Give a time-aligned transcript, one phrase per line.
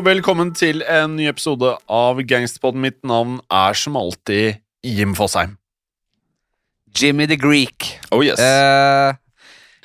[0.00, 2.80] Og velkommen til en ny episode av Gangsterpodden.
[2.80, 5.58] Mitt navn er som alltid Jim Fosheim.
[6.96, 7.84] Jimmy the Greek.
[8.08, 8.40] Oh yes.
[8.40, 9.12] Eh,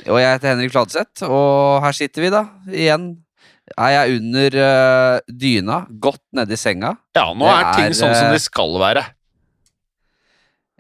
[0.08, 3.10] og jeg heter Henrik Fladseth, og her sitter vi da, igjen.
[3.76, 6.94] Er jeg under uh, dyna, godt nedi senga.
[7.18, 9.04] ja, nå er, er ting sånn som eh, de skal være.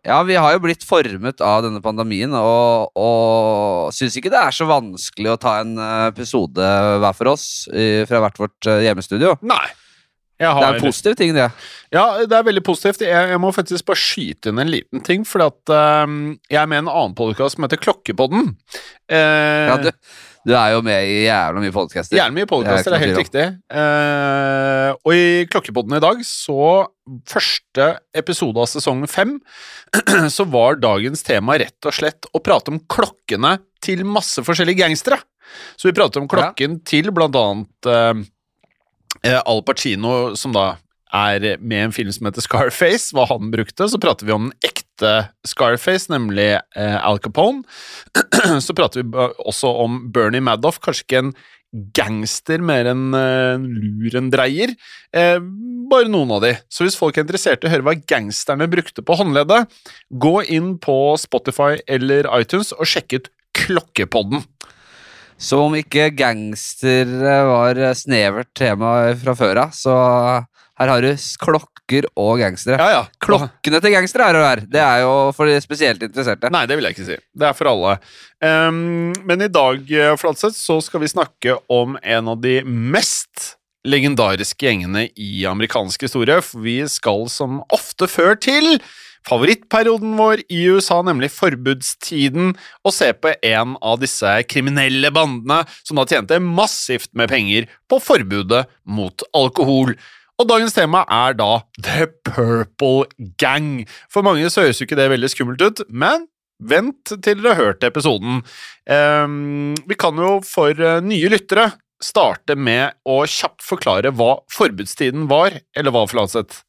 [0.06, 4.54] Ja, vi har jo blitt formet av denne pandemien, og, og syns ikke det er
[4.54, 6.68] så vanskelig å ta en eh, episode
[7.02, 9.34] hver for oss i, fra hvert vårt eh, hjemmestudio.
[9.42, 9.66] Nei.
[10.60, 11.48] Det er en positiv ting, det.
[11.96, 13.06] ja, det er veldig positivt.
[13.08, 15.72] Jeg, jeg må faktisk bare skyte inn en liten ting, for at
[16.04, 18.52] um, jeg er med i en annen podkast som heter Klokkepodden.
[19.08, 19.92] Uh, Ja, du,
[20.46, 22.18] du er jo med i jævla mye podcaster.
[22.20, 23.46] Jævla mye podkaster, det er helt riktig.
[23.82, 26.86] Eh, og i Klokkepodden i dag, så
[27.30, 27.86] Første
[28.18, 29.36] episode av sesong fem,
[30.36, 35.20] så var dagens tema rett og slett å prate om klokkene til masse forskjellige gangstere.
[35.78, 38.24] Så vi pratet om klokken til blant annet eh,
[39.22, 40.72] eh, Al Pacino, som da
[41.14, 43.86] er med i en film som heter Scarface, hva han brukte.
[43.86, 44.85] Så prater vi om den ekte
[45.48, 47.66] Scarface, nemlig eh, Al Capone.
[48.66, 51.36] så prater vi også om Bernie Madoff, kanskje ikke en
[51.96, 54.74] gangster mer enn uh, lurendreier.
[55.16, 55.38] Eh,
[55.92, 56.54] bare noen av de.
[56.72, 59.72] Så hvis folk er interessert i å høre hva gangsterne brukte på håndleddet,
[60.10, 64.44] gå inn på Spotify eller iTunes og sjekk ut Klokkepodden.
[65.38, 69.96] Som om ikke gangster eh, var snevert tema fra før av, så
[70.76, 72.80] her har du klokker og gangstere.
[72.80, 73.04] Ja, ja.
[73.24, 74.62] Klokkene til gangstere er det her.
[74.76, 76.52] Det er jo for de spesielt interesserte.
[76.52, 77.20] Nei, det vil jeg ikke si.
[77.32, 77.94] Det er for alle.
[78.44, 83.56] Um, men i dag, eh, Flatseth, så skal vi snakke om en av de mest
[83.88, 86.42] legendariske gjengene i amerikansk historie.
[86.44, 88.76] For vi skal som ofte før til
[89.30, 92.54] favorittperioden vår i USA, nemlig forbudstiden,
[92.86, 98.00] og se på en av disse kriminelle bandene som da tjente massivt med penger på
[98.04, 99.96] forbudet mot alkohol.
[100.36, 103.08] Og dagens tema er da The Purple
[103.40, 103.86] Gang.
[104.12, 106.28] For mange så høres jo ikke det veldig skummelt ut, men
[106.60, 108.44] vent til dere har hørt episoden.
[108.88, 111.70] Ehm, vi kan jo for eh, nye lyttere
[112.04, 116.66] starte med å kjapt forklare hva forbudstiden var, eller hva, Flatseth?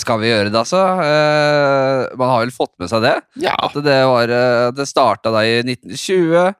[0.00, 0.80] Skal vi gjøre det, altså?
[1.04, 3.18] Eh, man har vel fått med seg det?
[3.44, 3.52] Ja.
[3.66, 6.54] At det, var, eh, det starta da i 1920.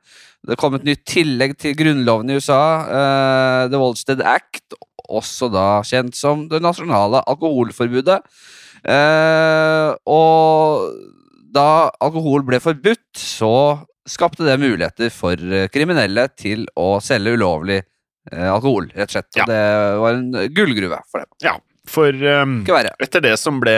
[0.44, 4.76] Det kom et nytt tillegg til grunnloven i USA, eh, The Wallstead Act,
[5.08, 8.20] også da kjent som det nasjonale alkoholforbudet.
[10.04, 10.86] Og
[11.54, 11.68] da
[12.04, 15.40] alkohol ble forbudt, så skapte det muligheter for
[15.72, 17.80] kriminelle til å selge ulovlig
[18.32, 19.30] alkohol, rett og slett.
[19.36, 19.44] Ja.
[19.44, 19.62] Og det
[20.04, 21.32] var en gullgruve for dem.
[21.44, 21.56] ja.
[21.88, 23.74] For um, etter det som ble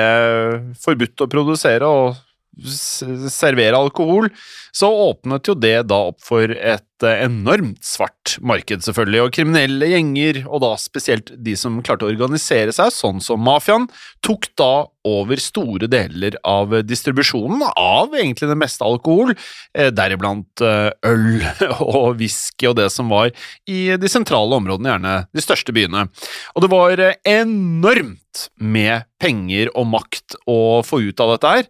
[0.78, 2.14] forbudt å produsere og
[2.56, 4.30] servere alkohol,
[4.72, 9.90] så åpnet jo det da opp for et eh, enormt svart marked, selvfølgelig, og kriminelle
[9.92, 13.88] gjenger, og da spesielt de som klarte å organisere seg, sånn som mafiaen,
[14.24, 19.32] tok da over store deler av distribusjonen av egentlig det meste alkohol,
[19.76, 21.46] eh, deriblant eh, øl
[21.86, 23.32] og whisky og det som var
[23.70, 26.06] i de sentrale områdene, gjerne de største byene.
[26.54, 28.22] Og det var eh, enormt
[28.60, 31.68] med penger og makt å få ut av dette her.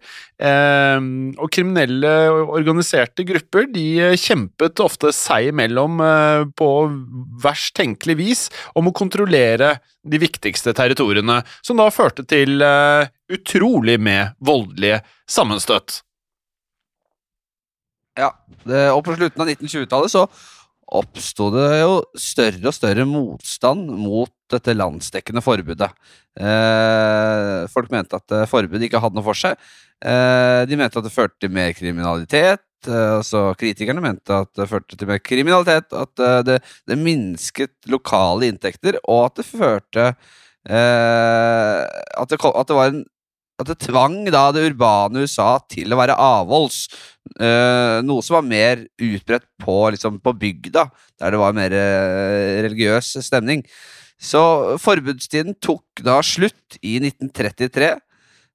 [1.39, 3.85] Og kriminelle organiserte grupper de
[4.19, 6.69] kjempet ofte seg imellom eh, på
[7.43, 8.43] verst tenkelig vis
[8.77, 16.01] om å kontrollere de viktigste territoriene, som da førte til eh, utrolig med voldelige sammenstøt.
[18.17, 18.31] Ja,
[18.95, 20.23] og på slutten av 1920-tallet så
[20.97, 25.91] oppsto det jo større og større motstand mot dette landsdekkende forbudet.
[26.39, 29.59] Eh, folk mente at forbudet forbud ikke hadde noe for seg.
[29.97, 32.61] De mente at det førte til mer kriminalitet.
[32.85, 36.57] Eh, altså Kritikerne mente at det førte til mer kriminalitet, at eh, det,
[36.87, 43.05] det minsket lokale inntekter, og at det førte eh, at, det at det var en
[43.57, 46.83] at det tvang da det urbane USA til å være avholds.
[47.41, 50.85] Eh, noe som var mer utbredt på, liksom, på bygda,
[51.17, 53.65] der det var mer eh, religiøs stemning.
[54.21, 58.03] Så forbudstiden tok da slutt i 1933, eh,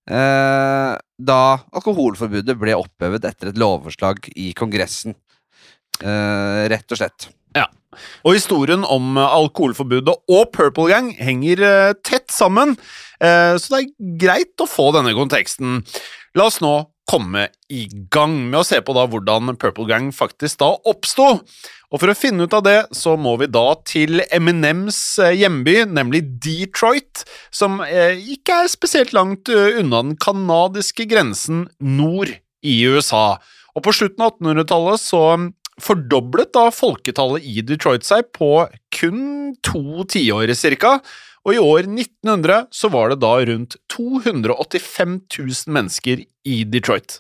[0.09, 1.41] da
[1.71, 5.15] alkoholforbudet ble opphevet etter et lovforslag i Kongressen.
[6.03, 7.29] Eh, rett og slett.
[7.57, 7.69] Ja.
[8.25, 12.77] Og historien om eh, alkoholforbudet og Purple Gang henger eh, tett sammen,
[13.21, 15.83] eh, så det er greit å få denne konteksten.
[16.39, 16.75] La oss nå
[17.09, 21.29] komme i gang med å se på da hvordan Purple Gang faktisk da oppsto.
[21.93, 25.83] Og for å finne ut av det, så må vi da til Eminems eh, hjemby,
[25.93, 32.33] nemlig Detroit, som eh, ikke er spesielt langt eh, unna den kanadiske grensen nord
[32.65, 33.43] i USA.
[33.77, 35.25] Og på slutten av 1800-tallet så
[35.83, 38.55] fordoblet da folketallet i Detroit seg på
[38.95, 40.99] kun to tiår cirka,
[41.43, 47.19] og i år 1900 så var det da rundt 285 000 mennesker i Detroit.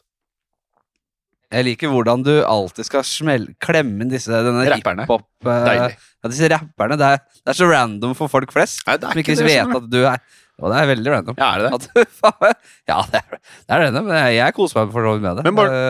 [1.52, 5.88] Jeg liker hvordan du alltid skal smell, klemme inn disse denne hiphop eh, ja,
[6.30, 6.96] Disse rapperne.
[6.96, 8.80] Det er, det er så random for folk flest.
[8.86, 10.22] Nei, det er Som ikke ikke det, vet at du er
[10.62, 11.36] Og det er veldig random.
[11.42, 12.06] Ja, er det det?
[12.24, 12.32] At
[12.92, 13.36] ja, det er,
[13.66, 14.08] det er random.
[14.08, 15.44] men Jeg, koser meg for så vidt med det.
[15.50, 15.82] Men bare-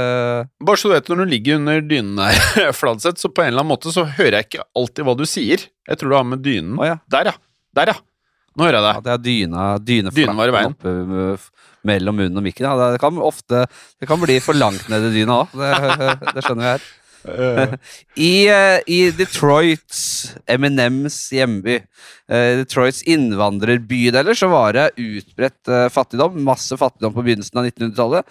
[0.42, 3.52] uh, Bare så du vet, når du ligger under dynen her, Fladseth, så på en
[3.52, 5.68] eller annen måte så hører jeg ikke alltid hva du sier.
[5.86, 6.74] Jeg tror du har med dynen.
[6.82, 6.96] Å ja.
[7.14, 7.38] Der, ja.
[7.78, 8.00] Der, ja.
[8.56, 9.10] Nå hører jeg At deg.
[9.10, 10.74] jeg har dyna, dyne dyna var i veien.
[10.76, 11.50] oppe f-
[11.88, 12.66] mellom munnen og mikken.
[12.68, 13.64] Ja, det kan ofte
[14.00, 15.54] Det kan bli for langt ned i dyna òg.
[15.56, 15.70] Det,
[16.36, 16.90] det skjønner vi her.
[17.22, 17.74] Eh,
[18.28, 20.00] I, eh, I Detroits,
[20.50, 21.76] Eminems hjemby,
[22.28, 26.40] eh, Detroits innvandrerbydeler, så var det utbredt eh, fattigdom.
[26.44, 28.26] Masse fattigdom på begynnelsen av 1900-tallet.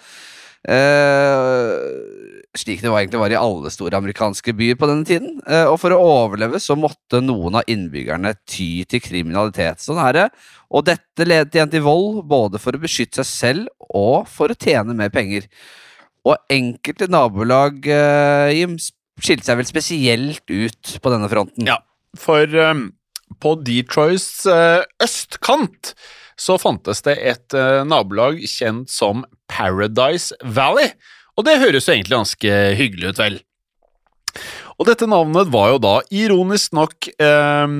[2.52, 5.40] Eh, slik det egentlig var i alle store amerikanske byer på denne tiden.
[5.46, 9.80] Eh, og for å overleve så måtte noen av innbyggerne ty til kriminalitet.
[9.80, 10.30] Sånn er.
[10.70, 14.58] Og dette ledet igjen til vold, både for å beskytte seg selv og for å
[14.58, 15.48] tjene mer penger.
[16.24, 18.76] Og enkelte nabolag eh, Jim,
[19.22, 21.66] skilte seg vel spesielt ut på denne fronten.
[21.66, 21.80] Ja.
[22.18, 22.90] For um,
[23.40, 25.94] på Detroits eh, østkant
[26.40, 30.92] så fantes det et eh, nabolag kjent som Paradise Valley.
[31.38, 33.40] Og det høres jo egentlig ganske hyggelig ut, vel?
[34.80, 37.74] Og dette navnet var jo da ironisk nok eh,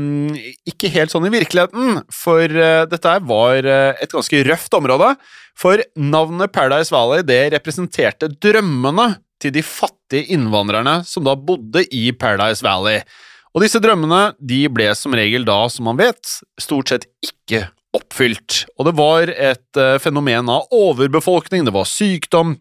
[0.69, 5.15] ikke helt sånn i virkeligheten, for eh, dette var eh, et ganske røft område.
[5.59, 12.11] For navnet Paradise Valley det representerte drømmene til de fattige innvandrerne som da bodde i
[12.15, 13.03] Paradise Valley.
[13.53, 18.63] Og disse drømmene de ble som regel da, som man vet, stort sett ikke oppfylt.
[18.79, 22.57] Og det var et eh, fenomen av overbefolkning, det var sykdom,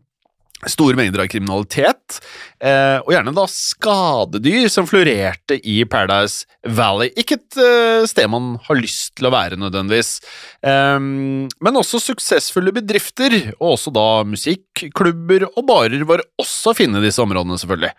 [0.69, 2.19] store mengder av kriminalitet,
[2.61, 7.13] eh, og gjerne da skadedyr som florerte i Paradise Valley.
[7.17, 10.19] Ikke et eh, sted man har lyst til å være nødvendigvis,
[10.61, 16.77] Ehm, men også suksessfulle bedrifter, og også da musikk, klubber og barer var også å
[16.77, 17.93] finne i disse områdene, selvfølgelig.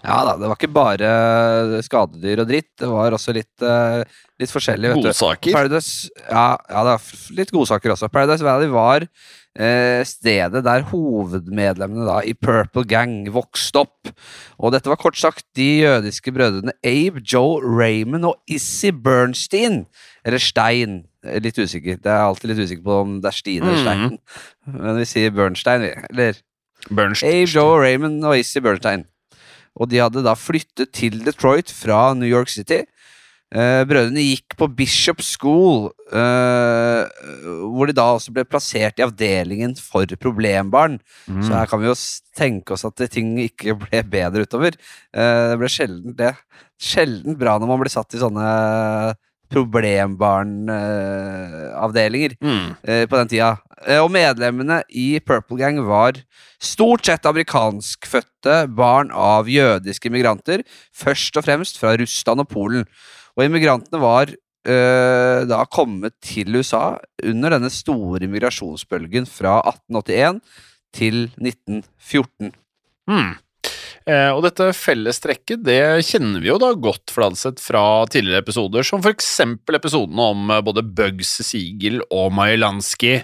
[0.00, 1.10] Ja da, det var ikke bare
[1.84, 4.00] skadedyr og dritt, det var også litt, eh,
[4.40, 4.94] litt forskjellig.
[4.94, 5.10] vet du.
[5.10, 5.52] Godsaker.
[5.52, 8.08] Paradise, ja, ja, det var litt godsaker også.
[8.12, 14.12] Paradise Valley var eh, stedet der hovedmedlemmene da, i Purple Gang vokste opp.
[14.58, 19.84] Og dette var kort sagt de jødiske brødrene Abe, Joe Raymond og Issy Bernstein.
[20.24, 21.02] Eller Stein.
[21.44, 22.00] Litt usikker.
[22.00, 23.84] Det er alltid litt usikker på om det er Stine eller.
[23.84, 24.18] Stein.
[24.72, 25.92] Men vi sier Bernstein, vi.
[26.08, 26.40] Eller
[26.88, 27.42] Bernstein.
[27.42, 29.04] Abe, Joe Raymond og Issy Bernstein.
[29.78, 32.82] Og de hadde da flyttet til Detroit fra New York City.
[33.50, 37.02] Eh, brødrene gikk på Bishop School, eh,
[37.66, 41.00] hvor de da også ble plassert i avdelingen for problembarn.
[41.26, 41.40] Mm.
[41.42, 41.96] Så her kan vi jo
[42.38, 44.78] tenke oss at ting ikke ble bedre utover.
[45.10, 46.36] Eh, det ble sjelden det.
[46.78, 48.46] Sjelden bra når man blir satt i sånne
[49.50, 52.76] problembarnavdelinger Mm.
[52.84, 53.58] eh, på den tida.
[53.86, 56.12] Eh, og medlemmene i Purple Gang var
[56.60, 60.62] stort sett amerikanskfødte barn av jødiske immigranter,
[60.94, 62.84] først og fremst fra Russland og Polen.
[63.36, 64.26] Og immigrantene var
[64.66, 70.40] eh, da kommet til USA under denne store immigrasjonsbølgen fra 1881
[70.92, 72.52] til 1914.
[73.08, 73.34] Mm.
[74.10, 79.02] Eh, og dette fellestrekket det kjenner vi jo da godt Fladseth fra tidligere episoder, som
[79.04, 83.20] for eksempel episodene om eh, både Bugs Siegel og Majelanski.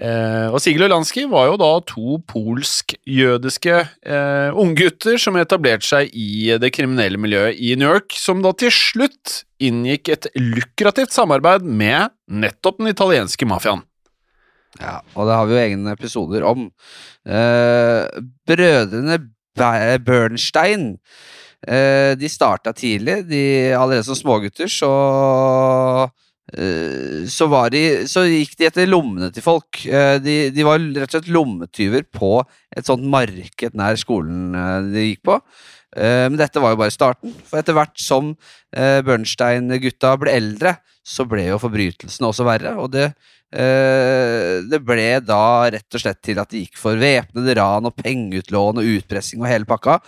[0.00, 6.14] Eh, og Siegel og Lansky var jo da to polsk-jødiske eh, unggutter som etablerte seg
[6.16, 11.66] i det kriminelle miljøet i New York, som da til slutt inngikk et lukrativt samarbeid
[11.66, 13.84] med nettopp den italienske mafiaen.
[14.80, 16.70] Ja, og det har vi jo egne episoder om.
[17.28, 19.20] Eh, brødrene
[19.56, 20.96] Bernstein
[21.66, 23.22] eh, De starta tidlig.
[23.28, 23.44] De,
[23.76, 24.92] allerede som smågutter så
[26.56, 29.84] eh, så, de, så gikk de etter lommene til folk.
[29.86, 32.40] Eh, de, de var rett og slett lommetyver på
[32.74, 34.56] et sånt marked nær skolen
[34.92, 35.38] de gikk på.
[35.92, 38.30] Men dette var jo bare starten, for etter hvert som
[38.72, 40.72] Bernstein-gutta ble eldre,
[41.04, 43.10] så ble jo forbrytelsene også verre, og det
[43.52, 48.80] det ble da rett og slett til at de gikk for væpnede ran og pengeutlån
[48.80, 49.98] og utpressing og hele pakka.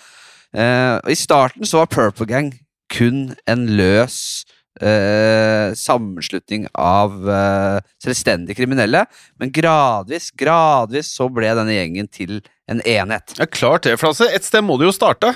[0.54, 2.52] Eh, I starten så var Purple Gang
[2.92, 4.44] kun en løs
[4.78, 9.04] eh, sammenslutning av eh, selvstendige kriminelle,
[9.40, 12.38] men gradvis, gradvis så ble denne gjengen til
[12.70, 13.34] en enhet.
[13.40, 14.30] Ja, klart det, Flasse.
[14.30, 15.34] Et sted må det jo starte.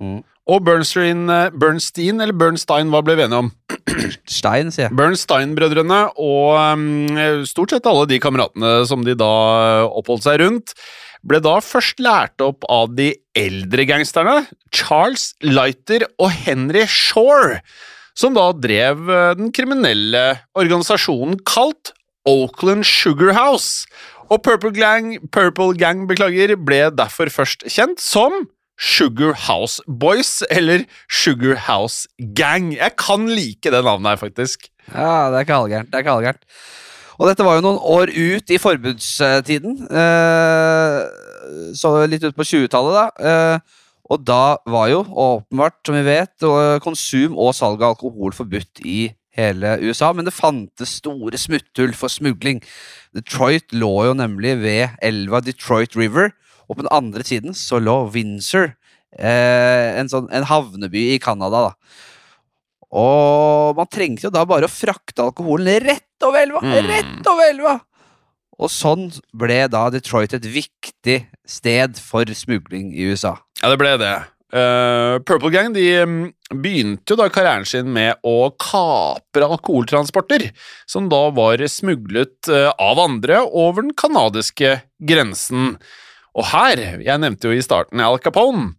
[0.00, 0.22] Mm.
[0.50, 3.50] Og Bernstein, eh, Bernstein, eller Bernstein, hva ble vi enige om?
[4.40, 4.96] Stein, sier jeg.
[4.98, 9.30] Bernstein-brødrene og um, stort sett alle de kameratene som de da
[9.86, 10.74] oppholdt seg rundt,
[11.26, 14.42] ble da først lært opp av de eldre gangsterne,
[14.74, 17.60] Charles Lighter og Henry Shore,
[18.18, 20.24] som da drev eh, den kriminelle
[20.58, 21.94] organisasjonen kalt
[22.28, 23.86] Oakland Sugar House.
[24.30, 28.44] Og Purple Gang, Purple Gang beklager, ble derfor først kjent som
[28.80, 32.72] Sugar House Boys, eller Sugar House Gang.
[32.74, 34.70] Jeg kan like det navnet her, faktisk.
[34.88, 35.90] Ja, det er ikke halvgærent.
[35.90, 36.46] Det er ikke halvgærent.
[37.20, 39.76] Og dette var jo noen år ut i forbudstiden.
[39.92, 40.98] Eh,
[41.76, 43.06] så litt ut på 20-tallet, da.
[43.20, 43.78] Eh,
[44.10, 46.48] og da var jo åpenbart, som vi vet,
[46.82, 52.10] konsum og salg av alkohol forbudt i hele USA, men det fantes store smutthull for
[52.10, 52.58] smugling.
[53.14, 56.32] Detroit lå jo nemlig ved elva Detroit River,
[56.70, 58.70] og på den andre siden så lå Windsor,
[59.18, 61.66] eh, en, sånn, en havneby i Canada.
[61.66, 62.00] da.
[62.90, 66.62] Og man trengte jo da bare å frakte alkoholen rett over elva!
[66.62, 66.90] Mm.
[66.90, 67.76] Rett over elva!
[68.60, 73.38] Og sånn ble da Detroit et viktig sted for smugling i USA.
[73.62, 74.18] Ja, det ble det.
[74.50, 76.22] Uh, Purple Gang de mm,
[76.58, 80.48] begynte jo da karrieren sin med å kapre alkoholtransporter,
[80.90, 85.76] som da var smuglet eh, av andre over den canadiske grensen.
[86.38, 88.74] Og her, jeg nevnte jo i starten Al Capone,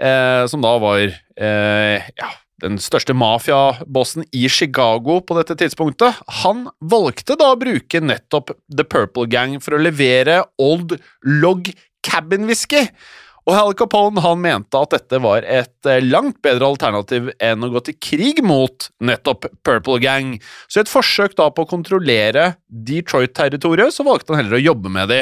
[0.00, 2.30] eh, som da var eh, ja,
[2.64, 8.86] den største mafiabossen i Chicago på dette tidspunktet, han valgte da å bruke nettopp The
[8.86, 10.96] Purple Gang for å levere Old
[11.26, 11.68] Log
[12.04, 12.86] Cabin Whisky.
[13.44, 17.68] Og Al Capone han mente at dette var et eh, langt bedre alternativ enn å
[17.74, 20.32] gå til krig mot nettopp Purple Gang.
[20.64, 24.92] Så i et forsøk da på å kontrollere Detroit-territoriet, så valgte han heller å jobbe
[24.96, 25.20] med de.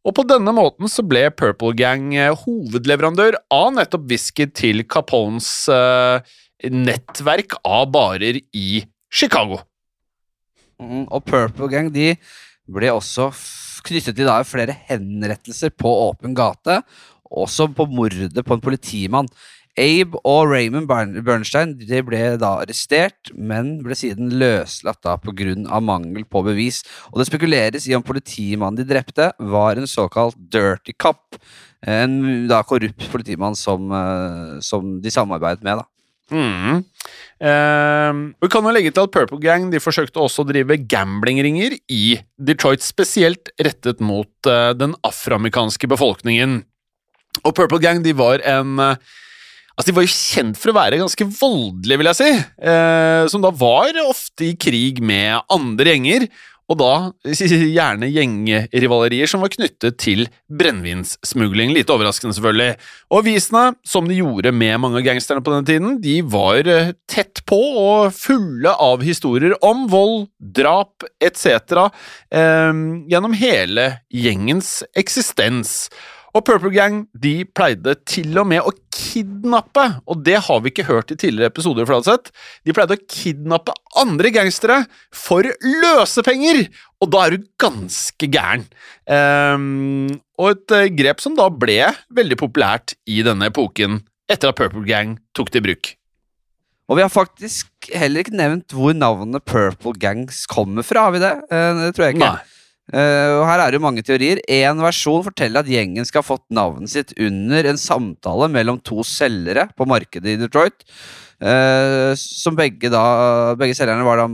[0.00, 5.50] Og på denne måten så ble Purple Gang eh, hovedleverandør av nettopp whisky til Capones
[5.72, 6.24] eh,
[6.72, 9.60] nettverk av barer i Chicago.
[10.80, 12.14] Mm, og Purple Gang de
[12.70, 13.28] ble også
[13.84, 16.80] knyttet til flere henrettelser på åpen gate,
[17.30, 19.28] også på mordet på en politimann.
[19.78, 26.24] Abe og Raymond Bernstein de ble da arrestert, men ble siden løslatt da av mangel
[26.24, 26.82] på bevis.
[27.12, 31.38] Og det spekuleres i om politimannen de drepte, var en såkalt dirty cop.
[31.86, 35.86] En da korrupt politimann som, eh, som de samarbeidet med, da.
[36.30, 36.84] Mm.
[37.40, 41.78] Eh, vi kan jo legge til at Purple Gang de forsøkte også å drive gamblingringer
[41.90, 46.60] i Detroit, spesielt rettet mot eh, den afroamerikanske befolkningen.
[47.44, 49.10] Og Purple Gang de var en eh,
[49.80, 52.30] Altså, De var jo kjent for å være ganske voldelige, vil jeg si.
[52.68, 56.26] Eh, som da var ofte i krig med andre gjenger.
[56.70, 56.90] Og da
[57.78, 61.72] gjerne gjengrivalerier som var knyttet til brennevinssmugling.
[61.72, 62.76] Lite overraskende, selvfølgelig.
[63.08, 66.92] Og avisene, som de gjorde med mange av gangsterne på den tiden, de var eh,
[67.08, 70.28] tett på og fulle av historier om vold,
[70.60, 71.88] drap etc.
[72.28, 75.88] Eh, gjennom hele gjengens eksistens.
[76.36, 80.86] Og Purple Gang de pleide til og med å kidnappe, og det har vi ikke
[80.86, 81.88] hørt i tidligere episoder.
[81.88, 82.30] Fladseth.
[82.66, 84.84] De pleide å kidnappe andre gangstere
[85.14, 86.66] for løsepenger,
[87.02, 88.66] og da er du ganske gæren.
[89.10, 91.80] Um, og et eh, grep som da ble
[92.14, 95.94] veldig populært i denne epoken, etter at Purple Gang tok det i bruk.
[96.90, 101.22] Og vi har faktisk heller ikke nevnt hvor navnet Purple Gangs kommer fra, har vi
[101.22, 101.34] det?
[101.50, 102.30] Eh, det tror jeg ikke.
[102.30, 102.59] Nei.
[102.90, 104.40] Eh, og her er det mange teorier.
[104.50, 109.04] En versjon forteller at gjengen skal ha fått navnet sitt under en samtale mellom to
[109.06, 110.82] selgere på markedet i Detroit.
[111.40, 114.26] Uh, som begge da Begge selgerne var da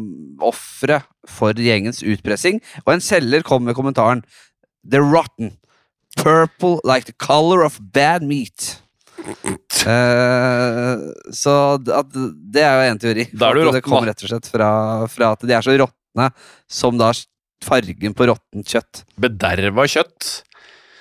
[0.43, 0.97] ofre
[1.31, 2.59] for gjengens utpressing.
[2.83, 4.25] Og en selger kom med kommentaren
[4.87, 5.55] The rotten.
[6.17, 8.81] Purple like the color of bad meat.
[9.87, 13.29] Uh, så at, det er jo en teori.
[13.33, 14.71] Da er du råtten, det kommer rett og slett fra,
[15.13, 16.31] fra at de er så råtne
[16.71, 17.13] som da
[17.65, 19.05] fargen på råttent kjøtt.
[19.21, 20.31] Bederva kjøtt.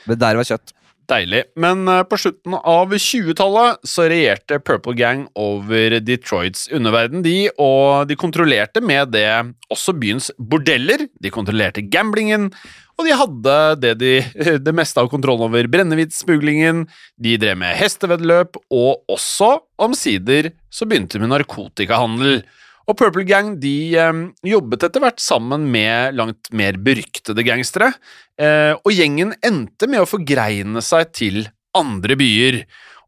[0.09, 0.75] Bederva kjøtt.
[1.05, 1.43] Deilig.
[1.61, 8.09] Men eh, på slutten av 20-tallet så regjerte Purple Gang over Detroits underverden, de, og
[8.09, 9.27] de kontrollerte med det
[9.73, 11.05] også byens bordeller.
[11.21, 12.49] De kontrollerte gamblingen,
[12.95, 14.13] og de hadde det, de,
[14.65, 16.85] det meste av kontrollen over brennevinsmuglingen.
[17.21, 22.39] De drev med hesteveddeløp, og også, omsider, så begynte de med narkotikahandel.
[22.85, 27.93] Og Purple Gang de eh, jobbet etter hvert sammen med langt mer beryktede gangstere,
[28.37, 32.59] eh, og gjengen endte med å forgreine seg til andre byer.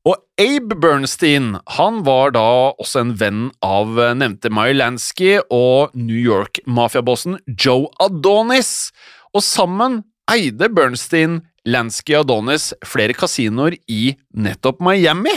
[0.07, 2.47] Og Abe Bernstein han var da
[2.79, 8.89] også en venn av eh, nevnte Meyer Lansky og New York-mafiabossen Joe Adonis,
[9.35, 15.35] og sammen eide Bernstein, Lansky Adonis flere kasinoer i nettopp Miami.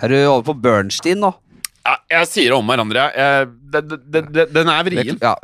[0.00, 1.32] Er du over på Bernstein nå?
[1.86, 3.06] Ja, jeg sier det om hverandre.
[3.16, 5.20] Jeg, det, det, det, den er vrien.
[5.22, 5.34] Ja,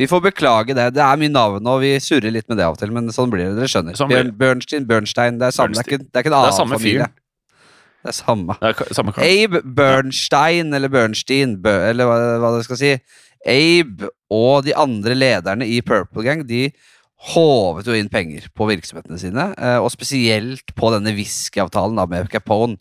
[0.00, 0.86] vi, får beklage det.
[0.96, 3.32] Det er mye navn, og vi surrer litt med det av og til, men sånn
[3.32, 3.56] blir det.
[3.58, 3.98] Dere skjønner.
[3.98, 5.76] Sånn blir Bernstein, Bernstein, det er samme.
[5.76, 7.08] Det er ikke, det er ikke en Det er annen samme familie.
[7.10, 7.16] Fyr.
[8.00, 8.56] Det er samme.
[8.62, 9.26] Det er samme kar.
[9.28, 12.94] Abe Bernstein, eller Bernstein, eller hva, hva det skal si.
[13.44, 16.66] Abe og de andre lederne i Purple Gang De
[17.20, 22.78] håvet jo inn penger på virksomhetene sine, eh, og spesielt på denne whiskyavtalen med Capone.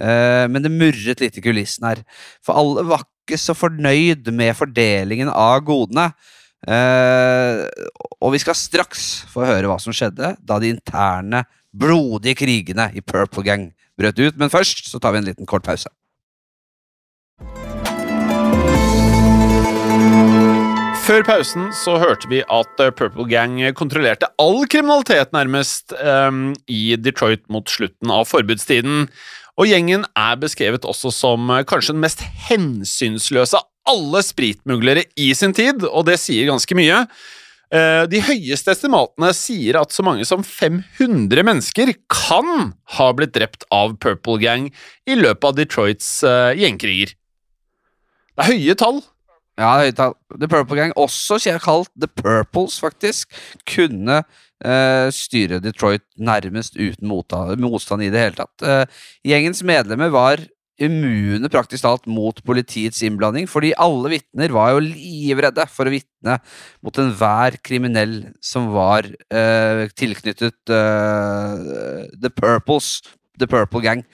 [0.00, 2.04] Eh, Men det murret litt i kulissen her,
[2.42, 6.12] for alle var ikke så fornøyd med fordelingen av godene.
[6.66, 7.66] Eh,
[8.22, 13.00] og vi skal straks få høre hva som skjedde da de interne, blodige krigene i
[13.00, 14.36] Purple Gang brøt ut.
[14.36, 15.88] Men først så tar vi en liten kort pause.
[21.02, 26.94] Før pausen så hørte vi at eh, Purple Gang kontrollerte all kriminalitet nærmest um, i
[26.94, 29.08] Detroit mot slutten av forbudstiden.
[29.58, 35.32] Og gjengen er beskrevet også som eh, kanskje den mest hensynsløse av alle spritmuglere i
[35.34, 37.02] sin tid, og det sier ganske mye.
[37.74, 43.66] Eh, De høyeste estimatene sier at så mange som 500 mennesker kan ha blitt drept
[43.74, 44.70] av Purple Gang
[45.10, 46.20] i løpet av Detroits
[46.62, 47.16] gjengkriger.
[48.38, 49.02] Det er høye tall.
[49.60, 50.14] Ja, høyttall.
[50.40, 53.28] The Purple Gang, også kalt The Purples, faktisk,
[53.68, 54.22] kunne
[54.64, 58.64] eh, styre Detroit nærmest uten motstand i det hele tatt.
[58.64, 60.44] Eh, gjengens medlemmer var
[60.82, 66.38] immune praktisk talt mot politiets innblanding, fordi alle vitner var jo livredde for å vitne
[66.82, 73.02] mot enhver kriminell som var eh, tilknyttet eh, The Purples,
[73.38, 74.06] The Purple Gang.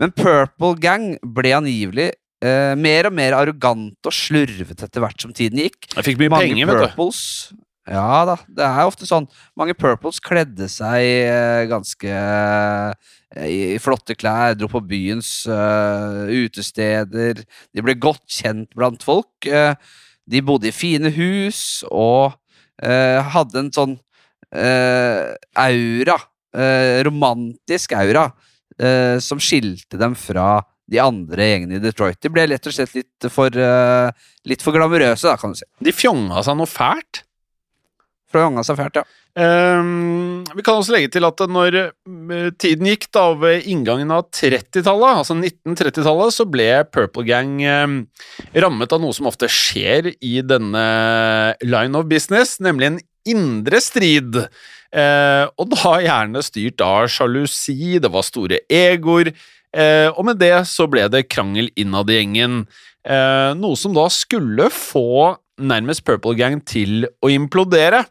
[0.00, 5.34] Men Purple Gang ble angivelig eh, mer og mer arrogant og slurvete etter hvert som
[5.36, 5.92] tiden gikk.
[5.94, 7.60] Jeg fikk mye Mange penger, vet du.
[7.90, 9.26] Ja da, det er ofte sånn.
[9.58, 12.92] Mange purples kledde seg uh, ganske uh,
[13.42, 17.40] i flotte klær, dro på byens utesteder.
[17.72, 19.48] De ble godt kjent blant folk.
[20.32, 22.36] de bodde i fine hus og
[22.76, 23.94] hadde en sånn
[24.52, 26.18] aura,
[27.08, 28.26] romantisk aura,
[29.24, 30.60] som skilte dem fra
[30.92, 32.20] de andre gjengene i Detroit.
[32.22, 34.12] De ble rett og slett litt for, uh,
[34.48, 35.68] litt for glamorøse, da, kan du si.
[35.82, 37.24] De fjonga seg noe fælt.
[38.32, 39.08] Fjonga seg fælt, ja.
[39.32, 44.26] Um, vi kan også legge til at når eh, tiden gikk da ved inngangen av
[44.28, 47.94] 30-tallet, altså 1930-tallet, så ble Purple Gang um,
[48.52, 50.84] rammet av noe som ofte skjer i denne
[51.64, 53.00] line of business, nemlig en
[53.32, 54.36] indre strid.
[54.92, 59.32] Eh, og da gjerne styrt av sjalusi, det var store egoer,
[59.72, 62.64] og med det så ble det krangel innad i gjengen.
[63.02, 68.04] Eh, noe som da skulle få nærmest Purple Gang til å implodere.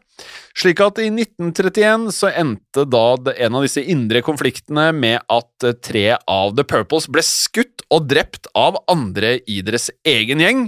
[0.56, 5.76] Slik at i 1931 så endte da en av disse indre konfliktene med at eh,
[5.80, 10.66] tre av The Purples ble skutt og drept av andre i deres egen gjeng.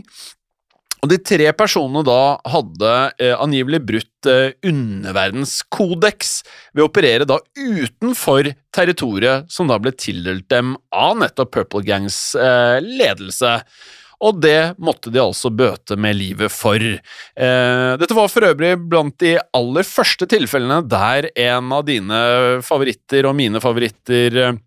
[1.04, 6.30] Og de tre personene da hadde eh, angivelig brutt eh, underverdenskodeks
[6.72, 12.16] ved å operere da utenfor territoriet som da ble tildelt dem av nettopp Purple Gangs
[12.40, 13.58] eh, ledelse.
[14.24, 16.80] Og det måtte de altså bøte med livet for.
[16.80, 22.20] Eh, dette var for øvrig blant de aller første tilfellene der en av dine
[22.64, 24.62] favoritter og mine favoritter eh,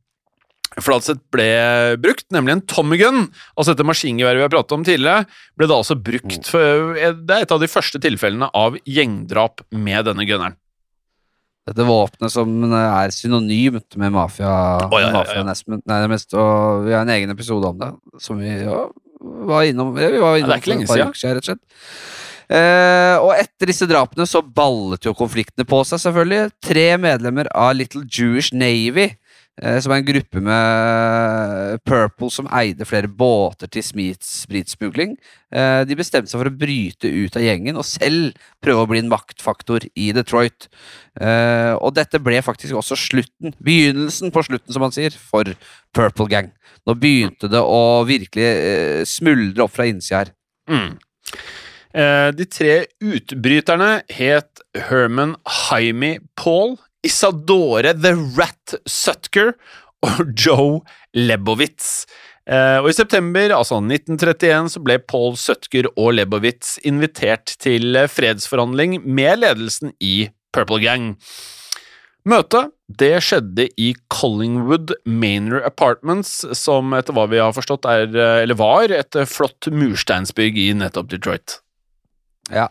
[0.84, 1.48] Fladseth ble
[2.02, 5.26] brukt, nemlig en Tommy gun, altså dette maskingeværet vi har pratet om tidligere,
[5.58, 10.06] ble da altså brukt for, Det er et av de første tilfellene av gjengdrap med
[10.10, 10.58] denne gunneren.
[11.68, 14.52] Dette våpenet som er synonymt med mafia.
[14.88, 15.44] Oh, ja, ja, ja.
[15.44, 17.90] Nei, det mest, og vi har en egen episode om det,
[18.24, 18.86] som vi ja,
[19.50, 19.92] var innom.
[19.98, 21.12] Vi var innom det er ikke lenge siden.
[21.12, 21.66] uker rett og slett.
[22.48, 26.54] Eh, og etter disse drapene så ballet jo konfliktene på seg, selvfølgelig.
[26.64, 29.16] Tre medlemmer av Little Jewish Navy, eh,
[29.58, 35.16] som er en gruppe med Purple som eide flere båter til spritsmugling,
[35.52, 39.02] eh, de bestemte seg for å bryte ut av gjengen og selv prøve å bli
[39.02, 40.70] en maktfaktor i Detroit.
[41.20, 45.50] Eh, og dette ble faktisk også slutten, begynnelsen på slutten, som man sier, for
[45.96, 46.52] Purple Gang.
[46.86, 50.36] Nå begynte det å virkelig eh, smuldre opp fra innsida her.
[50.70, 51.00] Mm.
[51.98, 56.76] Eh, de tre utbryterne het Herman Jaime Paul,
[57.08, 59.54] Isadore The Rat Sutker
[60.06, 60.82] og Joe
[61.16, 62.06] Lebowitz.
[62.48, 68.08] Eh, og I september altså 1931 så ble Paul Sutker og Lebowitz invitert til eh,
[68.12, 71.14] fredsforhandling med ledelsen i Purple Gang.
[72.28, 78.42] Møtet det skjedde i Collingwood Manor Apartments, som etter hva vi har forstått er, eh,
[78.46, 81.60] eller var, et flott mursteinsbygg i nettopp Detroit.
[82.48, 82.70] Ja.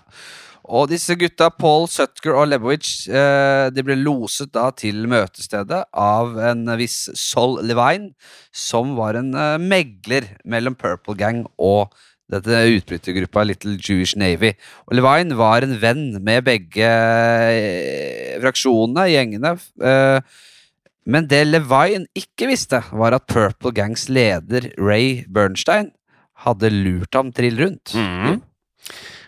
[0.66, 6.34] Og disse gutta, Paul Sutker og Lebowitz, eh, de ble loset da til møtestedet av
[6.50, 8.10] en viss Sol Levine,
[8.50, 11.94] som var en eh, megler mellom Purple Gang og
[12.32, 14.56] dette utbrytergruppa Little Jewish Navy.
[14.90, 19.54] Og Levine var en venn med begge eh, fraksjonene, gjengene.
[21.06, 25.92] Men det Levine ikke visste, var at Purple Gangs leder Ray Bernstein
[26.42, 27.94] hadde lurt ham trill rundt.
[27.94, 28.55] Mm Eh,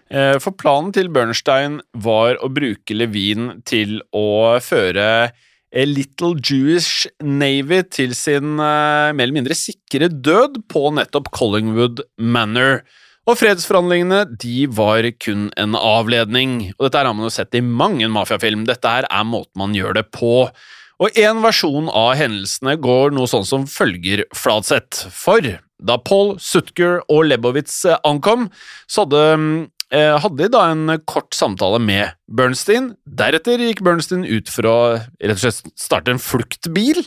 [0.08, 5.08] For planen til Bernstein var å bruke Levine til å føre
[5.74, 12.00] A Little Jewish Navy til sin eh, mer eller mindre sikre død på nettopp Collingwood
[12.16, 12.80] Manor.
[13.28, 16.72] Og fredsforhandlingene de var kun en avledning.
[16.78, 18.64] Og dette har man jo sett i mange mafiafilm.
[18.68, 20.48] Dette her er måten man gjør det på.
[20.98, 25.04] Og en versjon av hendelsene går noe sånn som følger Fladseth.
[25.12, 25.44] For
[25.78, 28.48] da Paul, Sutker og Lebowitz eh, ankom,
[28.88, 29.58] så hadde eh,
[29.90, 32.90] hadde de da en kort samtale med Bernstein.
[33.08, 37.00] Deretter gikk Bernstein ut for å rett og slett starte en fluktbil.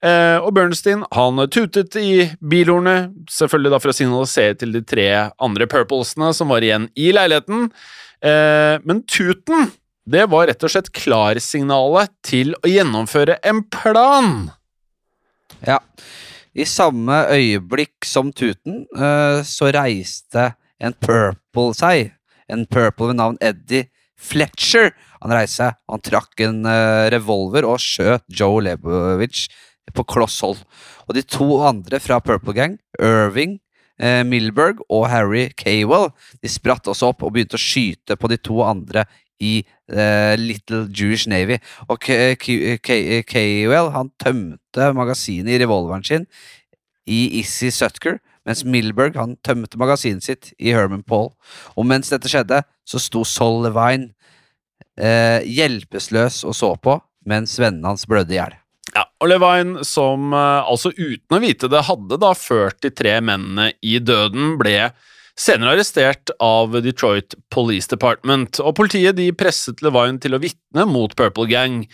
[0.00, 5.08] Eh, og Bernstein han tutet i bilhornet, selvfølgelig da for å signalisere til de tre
[5.36, 7.68] andre Purplesene som var igjen i leiligheten.
[8.24, 9.68] Eh, men tuten
[10.10, 14.48] det var rett og slett klarsignalet til å gjennomføre en plan.
[15.66, 15.78] Ja.
[16.56, 22.16] I samme øyeblikk som tuten, eh, så reiste en purple seg.
[22.50, 23.88] En purple ved navn Eddie
[24.20, 24.92] Fletcher.
[25.22, 29.48] Han reiste seg, han trakk en eh, revolver og skjøt Joe Lebovich
[29.96, 30.60] på kloss hold.
[31.08, 33.58] Og de to andre fra Purple Gang, Irving
[34.00, 36.10] eh, Milberg og Harry Cawell,
[36.40, 39.06] de spratt også opp og begynte å skyte på de to andre
[39.40, 41.58] i eh, Little Jewish Navy.
[41.88, 46.28] Og Cawell han tømte magasinet i revolveren sin
[47.10, 51.30] i Issy Sutker, mens Milberg han tømte magasinet sitt i Herman Paul.
[51.78, 54.10] Og mens dette skjedde, så sto Sol Levine
[54.98, 56.98] eh, hjelpeløs og så på,
[57.30, 58.56] mens vennene hans blødde i hjel.
[58.90, 63.18] Ja, og Levine, som eh, altså uten å vite det hadde da ført de tre
[63.22, 64.90] mennene i døden, ble
[65.40, 71.14] senere arrestert av Detroit Police Department, og politiet de presset Levine til å vitne mot
[71.16, 71.84] Purple Gang.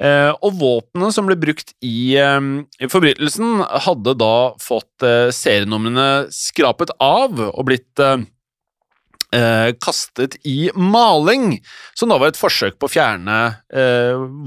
[0.00, 2.40] Eh, og våpnene som ble brukt i, eh,
[2.88, 8.06] forbrytelsen, hadde da fått eh, serienumrene skrapet av og blitt
[9.30, 11.60] kastet i maling,
[11.94, 13.36] som da var et forsøk på å fjerne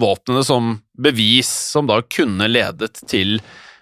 [0.02, 3.38] våpnene som bevis, som da kunne ledet til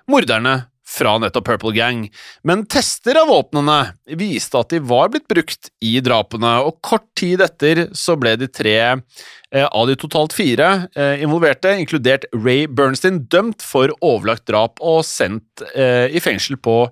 [0.06, 2.06] morderne fra nettopp Purple Gang.
[2.48, 3.78] Men tester av våpnene
[4.20, 8.50] viste at de var blitt brukt i drapene, og kort tid etter så ble de
[8.52, 14.82] tre eh, av de totalt fire eh, involverte, inkludert Ray Bernstein, dømt for overlagt drap
[14.84, 16.84] og sendt eh, i fengsel på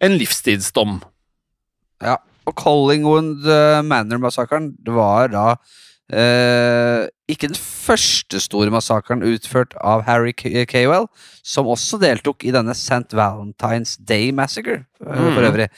[0.00, 1.00] en livstidsdom.
[2.00, 2.16] Ja,
[2.48, 5.46] og Collingwood uh, Manor-massakren var da
[6.12, 11.06] eh, ikke den første store massakren utført av Harry Cawell,
[11.42, 13.14] som også deltok i denne St.
[13.16, 15.34] Valentine's Day Massacre, eh, Mhm.
[15.34, 15.68] for øvrig.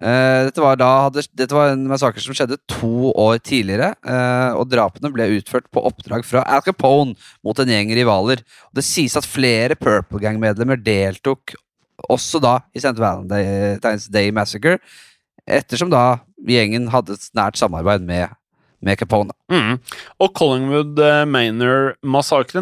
[0.00, 4.52] Uh, dette, var da, hadde, dette var en massakre som skjedde to år tidligere, eh,
[4.56, 8.40] og drapene ble utført på oppdrag fra Al Capone mot en gjeng rivaler.
[8.40, 11.52] Og det sies at flere Purple Gang-medlemmer deltok
[12.08, 12.96] også da i St.
[12.96, 14.78] Valentine's Day Massacre,
[15.46, 18.30] ettersom da gjengen hadde et nært samarbeid med,
[18.82, 19.34] med Capone.
[19.52, 19.78] Mm.
[20.22, 21.24] Og Collingwood eh,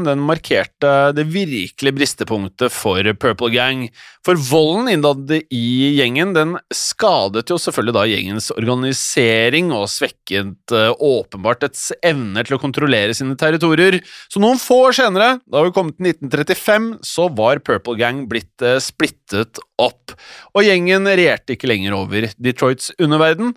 [0.05, 3.89] den markerte det virkelige bristepunktet for Purple Gang.
[4.27, 5.65] For volden innad i
[5.97, 12.59] gjengen den skadet jo selvfølgelig da gjengens organisering og svekket eh, åpenbart dets evne til
[12.59, 14.01] å kontrollere sine territorier.
[14.29, 18.65] Så noen få år senere, da vi kom til 1935, så var Purple Gang blitt
[18.65, 20.17] eh, splittet opp.
[20.55, 23.55] Og gjengen regjerte ikke lenger over Detroits underverden,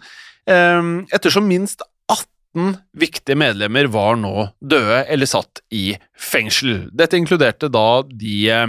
[0.47, 0.79] eh,
[1.11, 1.83] ettersom minst
[2.53, 6.89] 18 viktige medlemmer var nå døde eller satt i fengsel.
[6.93, 8.67] Dette inkluderte da de eh,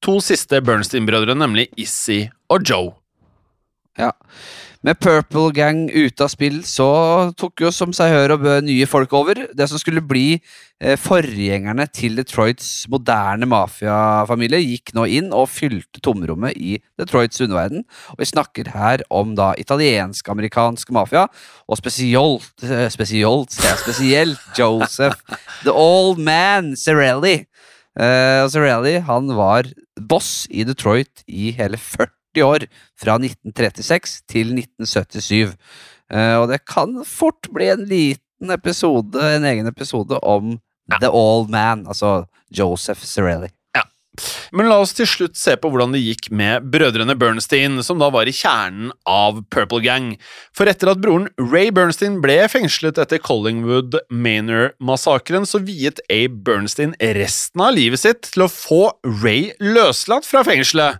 [0.00, 2.94] to siste Bernstein-brødrene, nemlig Issy og Joe.
[3.98, 4.12] Ja.
[4.86, 6.86] Med Purple Gang ute av spill, så
[7.38, 9.40] tok jo som seg hør og bør nye folk over.
[9.50, 15.98] Det som skulle bli eh, forgjengerne til Detroits moderne mafiafamilie, gikk nå inn og fylte
[16.04, 17.82] tomrommet i Detroits underverden.
[18.14, 21.26] Og vi snakker her om da italiensk-amerikansk mafia,
[21.66, 25.18] og spesielt, eh, spesielt, spesielt Joseph
[25.64, 27.40] The Old Man Cerelli.
[27.98, 29.66] Eh, og Cerelli han var
[29.98, 32.66] boss i Detroit i hele 40 år,
[32.98, 35.54] fra 1936 til 1977.
[36.12, 40.56] Eh, og det kan fort bli en liten episode, en egen episode om
[41.00, 42.24] The Old Man, altså
[42.54, 43.52] Joseph Cerelli.
[44.50, 48.08] Men la oss til slutt se på hvordan det gikk med brødrene Bernstein, som da
[48.12, 50.10] var i kjernen av Purple Gang.
[50.56, 56.96] For etter at broren Ray Bernstein ble fengslet etter Collingwood Manor-massakren, så viet Abe Bernstein
[57.18, 58.82] resten av livet sitt til å få
[59.22, 60.98] Ray løslatt fra fengselet.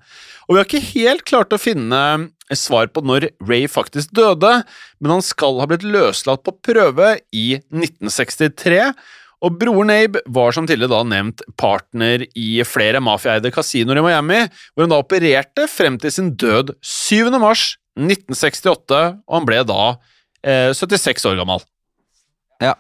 [0.49, 2.01] Og vi har ikke helt klart å finne
[2.57, 4.63] svar på når Ray faktisk døde,
[4.99, 8.81] men han skal ha blitt løslatt på prøve i 1963.
[9.45, 14.41] Og broren Abe var som tidligere da nevnt partner i flere mafiaeide kasinoer i Miami,
[14.73, 17.29] hvor han da opererte frem til sin død 7.
[17.39, 19.83] mars 1968, og han ble da
[20.43, 21.63] eh, 76 år gammel.
[22.65, 22.75] Ja.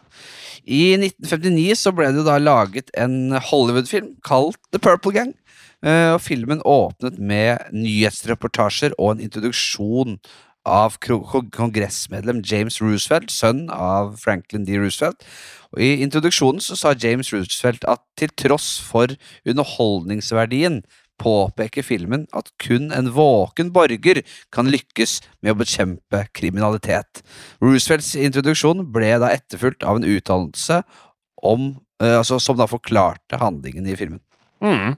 [0.69, 5.37] I 1959 så ble det da laget en Hollywood-film kalt The Purple Gang.
[5.87, 10.19] Eh, og filmen åpnet med nyhetsreportasjer og en introduksjon
[10.69, 14.77] av kongressmedlem James Roosevelt, sønn av Franklin D.
[14.81, 15.23] Roosevelt.
[15.73, 19.15] Og I introduksjonen så sa James Roosevelt at til tross for
[19.49, 20.83] underholdningsverdien
[21.19, 24.23] påpeker filmen at kun en våken borger
[24.55, 27.23] kan lykkes med å bekjempe kriminalitet.
[27.63, 33.99] Roosevelts introduksjon ble da etterfulgt av en uttalelse eh, altså, som da forklarte handlingen i
[33.99, 34.23] filmen.
[34.65, 34.97] Mm.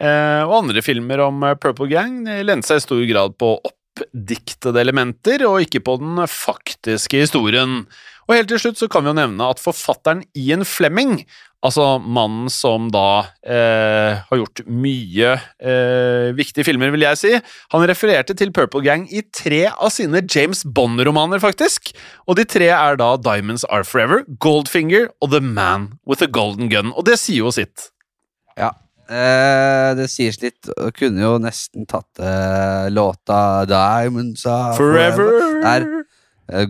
[0.00, 3.52] Eh, og andre filmer om eh, Purple Gang eh, lente seg i stor grad på
[3.58, 7.84] oppdiktede elementer, og ikke på den faktiske historien.
[8.30, 11.24] Og helt til slutt så kan vi jo nevne at forfatteren Ian Fleming,
[11.66, 17.32] altså mannen som da eh, har gjort mye eh, viktige filmer, vil jeg si,
[17.74, 21.90] han refererte til Purple Gang i tre av sine James Bond-romaner, faktisk.
[22.30, 26.70] Og de tre er da Diamonds Are Forever, Goldfinger og The Man With A Golden
[26.72, 26.94] Gun.
[26.94, 27.90] Og det sier jo sitt.
[29.10, 35.40] Eh, det sies litt, og kunne jo nesten tatt eh, låta Diamonds Are Forever.
[35.64, 35.88] Der.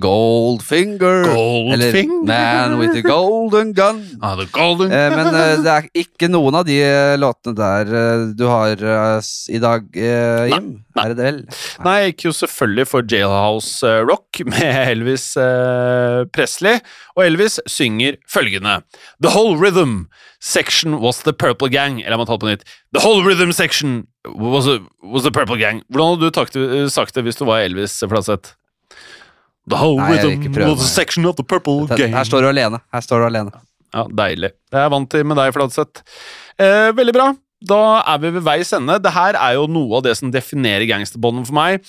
[0.00, 1.24] Goldfinger.
[1.24, 2.26] Eller Goldfinger.
[2.26, 4.02] Man with a Golden Gun.
[4.22, 7.92] Ah, the golden Eh, men eh, det er ikke noen av de eh, låtene der
[8.36, 10.70] du har i dag, Jim.
[10.98, 11.38] Er det vel?
[11.84, 15.32] Nei, jeg gikk jo selvfølgelig for Jailhouse Rock med Elvis
[16.34, 16.82] Presley,
[17.16, 18.80] og Elvis synger følgende
[19.22, 20.08] The whole rhythm
[20.40, 22.00] section was the Purple Gang.
[22.00, 22.64] Eller jeg må ta det på nytt.
[22.92, 25.82] The whole rhythm section was, a, was the Purple Gang.
[25.88, 28.56] Hvordan hadde du sagt det hvis du var Elvis Flatseth?
[29.70, 30.86] The whole Nei, rhythm of meg.
[30.86, 32.16] section of the Purple Her, Gang.
[32.16, 32.80] her står du alene.
[32.92, 33.52] Her står du alene.
[33.94, 34.52] Ja, deilig.
[34.70, 36.02] Det er jeg vant til med deg, Fladseth.
[36.60, 37.30] Eh, veldig bra.
[37.60, 37.78] Da
[38.08, 38.94] er vi ved veis ende.
[39.04, 41.82] Det her er jo noe av det som definerer gangsterbånden for meg.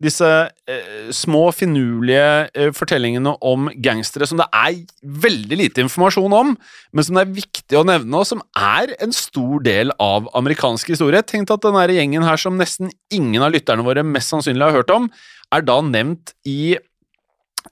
[0.00, 0.24] Disse
[0.70, 6.54] eh, små, finurlige eh, fortellingene om gangstere som det er veldig lite informasjon om,
[6.94, 10.94] men som det er viktig å nevne, og som er en stor del av amerikansk
[10.94, 11.20] historie.
[11.26, 14.94] Tenk at denne gjengen her, som nesten ingen av lytterne våre mest sannsynlig har hørt
[14.94, 15.10] om,
[15.52, 16.78] er da nevnt i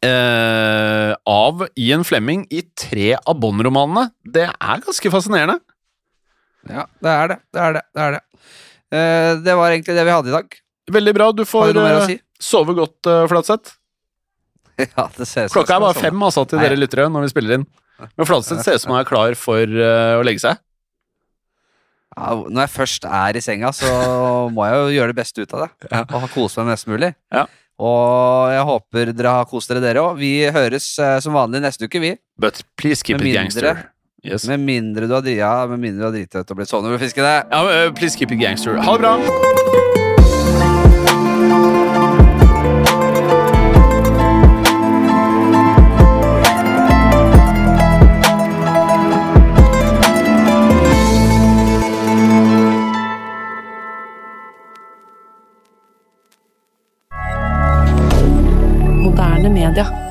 [0.04, 4.10] eh, av Ian Fleming i tre av Bond-romanene.
[4.24, 5.58] Det er ganske fascinerende.
[6.66, 7.38] Ja, det er det.
[7.54, 7.82] Det er det.
[7.94, 8.22] Det, er det.
[8.96, 10.60] Eh, det var egentlig det vi hadde i dag.
[10.96, 11.32] Veldig bra.
[11.32, 12.18] Du får eh, si?
[12.42, 13.76] sove godt, uh, Flatseth.
[14.76, 16.66] Ja, det ser ut som Klokka er bare fem altså, til Nei.
[16.66, 17.62] dere lyttere når vi spiller inn.
[18.04, 20.60] Men Flatseth ser ut som han er klar for uh, å legge seg.
[22.16, 23.88] Ja, når jeg først er i senga, så
[24.52, 25.70] må jeg jo gjøre det beste ut av det.
[25.90, 26.02] Ja.
[26.04, 27.10] Og ha kose meg mest mulig.
[27.32, 27.44] Ja.
[27.78, 30.16] Og jeg håper dere har kost dere, dere òg.
[30.20, 32.14] Vi høres uh, som vanlig neste uke, vi.
[32.40, 33.84] But please keep Med it mindre- gangster.
[34.26, 34.46] Yes.
[34.48, 36.88] Med mindre du har, drita ja, med mindre du har driti ut og blitt sånn
[36.88, 37.36] over fiskene.
[37.52, 38.74] Ja, men, eh, please keep it gangster.
[38.80, 39.95] Ha det bra!
[59.56, 60.05] media.